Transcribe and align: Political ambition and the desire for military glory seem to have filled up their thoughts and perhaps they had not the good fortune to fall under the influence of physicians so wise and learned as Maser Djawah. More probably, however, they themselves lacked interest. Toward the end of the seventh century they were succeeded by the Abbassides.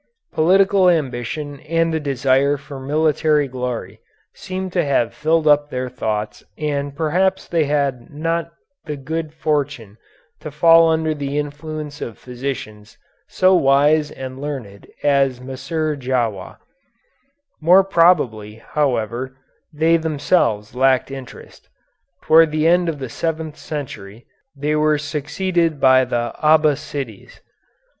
Political 0.33 0.89
ambition 0.89 1.59
and 1.59 1.93
the 1.93 1.99
desire 1.99 2.57
for 2.57 2.79
military 2.79 3.47
glory 3.47 3.99
seem 4.33 4.71
to 4.71 4.83
have 4.83 5.13
filled 5.13 5.45
up 5.45 5.69
their 5.69 5.89
thoughts 5.89 6.43
and 6.57 6.95
perhaps 6.95 7.47
they 7.47 7.65
had 7.65 8.09
not 8.09 8.51
the 8.85 8.97
good 8.97 9.31
fortune 9.31 9.99
to 10.39 10.49
fall 10.49 10.89
under 10.89 11.13
the 11.13 11.37
influence 11.37 12.01
of 12.01 12.17
physicians 12.17 12.97
so 13.27 13.53
wise 13.53 14.09
and 14.09 14.41
learned 14.41 14.87
as 15.03 15.39
Maser 15.39 15.95
Djawah. 15.95 16.57
More 17.61 17.83
probably, 17.83 18.55
however, 18.55 19.37
they 19.71 19.97
themselves 19.97 20.73
lacked 20.73 21.11
interest. 21.11 21.69
Toward 22.23 22.49
the 22.49 22.65
end 22.67 22.89
of 22.89 22.97
the 22.97 23.07
seventh 23.07 23.55
century 23.55 24.25
they 24.57 24.75
were 24.75 24.97
succeeded 24.97 25.79
by 25.79 26.05
the 26.05 26.33
Abbassides. 26.41 27.39